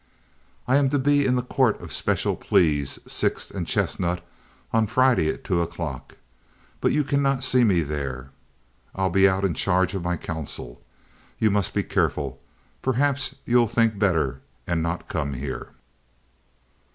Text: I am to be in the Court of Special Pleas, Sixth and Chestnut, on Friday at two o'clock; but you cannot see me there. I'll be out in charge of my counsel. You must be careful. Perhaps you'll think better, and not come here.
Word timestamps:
I 0.67 0.77
am 0.77 0.89
to 0.89 0.97
be 0.97 1.27
in 1.27 1.35
the 1.35 1.43
Court 1.43 1.79
of 1.79 1.93
Special 1.93 2.35
Pleas, 2.35 2.97
Sixth 3.05 3.51
and 3.51 3.67
Chestnut, 3.67 4.25
on 4.73 4.87
Friday 4.87 5.29
at 5.31 5.43
two 5.43 5.61
o'clock; 5.61 6.17
but 6.79 6.91
you 6.91 7.03
cannot 7.03 7.43
see 7.43 7.63
me 7.63 7.83
there. 7.83 8.31
I'll 8.95 9.11
be 9.11 9.29
out 9.29 9.45
in 9.45 9.53
charge 9.53 9.93
of 9.93 10.01
my 10.01 10.17
counsel. 10.17 10.81
You 11.37 11.51
must 11.51 11.75
be 11.75 11.83
careful. 11.83 12.41
Perhaps 12.81 13.35
you'll 13.45 13.67
think 13.67 13.99
better, 13.99 14.41
and 14.65 14.81
not 14.81 15.07
come 15.07 15.33
here. 15.33 15.69